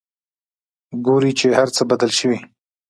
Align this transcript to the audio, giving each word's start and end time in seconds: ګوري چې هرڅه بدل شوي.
ګوري 1.05 1.31
چې 1.39 1.47
هرڅه 1.59 1.81
بدل 1.91 2.11
شوي. 2.19 2.39